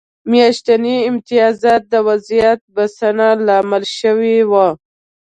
میاشتني 0.29 0.95
امتیازات 1.09 1.81
د 1.91 1.93
وضعیت 2.07 2.61
بسنه 2.75 3.27
لامل 3.47 3.83
شوي 3.99 4.37
وو. 4.51 4.67